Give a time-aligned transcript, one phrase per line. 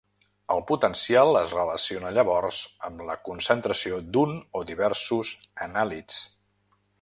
[0.53, 5.35] El potencial es relaciona llavors amb la concentració d'un o diversos
[5.69, 6.19] anàlits.